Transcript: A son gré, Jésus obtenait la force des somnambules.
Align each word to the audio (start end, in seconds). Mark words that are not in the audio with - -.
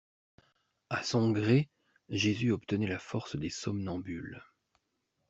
A 0.89 1.03
son 1.03 1.29
gré, 1.31 1.69
Jésus 2.09 2.51
obtenait 2.53 2.87
la 2.87 2.97
force 2.97 3.35
des 3.35 3.51
somnambules. 3.51 4.41